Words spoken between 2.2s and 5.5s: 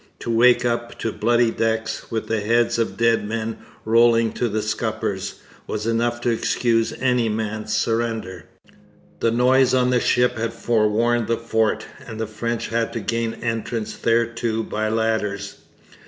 the heads of dead men rolling to the scuppers,